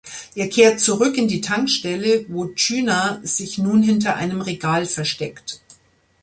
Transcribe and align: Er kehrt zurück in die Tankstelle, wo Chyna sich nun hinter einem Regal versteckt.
Er 0.33 0.49
kehrt 0.49 0.79
zurück 0.79 1.15
in 1.15 1.27
die 1.27 1.41
Tankstelle, 1.41 2.25
wo 2.27 2.47
Chyna 2.55 3.19
sich 3.21 3.59
nun 3.59 3.83
hinter 3.83 4.15
einem 4.15 4.41
Regal 4.41 4.87
versteckt. 4.87 5.61